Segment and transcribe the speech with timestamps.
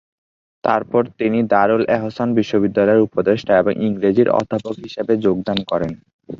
[0.63, 5.91] তারপর তিনি দারুল এহসান বিশ্ববিদ্যালয়ের উপদেষ্টা এবং ইংরেজির অধ্যাপক হিসেবে যোগদান করেন।